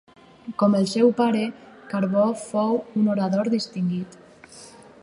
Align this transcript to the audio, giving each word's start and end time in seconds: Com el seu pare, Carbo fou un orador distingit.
Com 0.61 0.77
el 0.79 0.87
seu 0.93 1.11
pare, 1.19 1.43
Carbo 1.93 2.25
fou 2.47 2.81
un 3.03 3.13
orador 3.17 3.53
distingit. 3.57 4.21